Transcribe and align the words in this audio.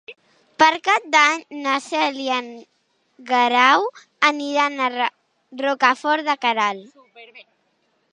Per 0.61 0.67
Cap 0.85 1.03
d'Any 1.15 1.41
na 1.65 1.73
Cel 1.87 2.17
i 2.23 2.25
en 2.35 2.47
Guerau 3.31 3.85
aniran 4.31 4.79
a 4.87 4.91
Rocafort 4.97 6.27
de 6.31 6.37
Queralt. 6.47 6.99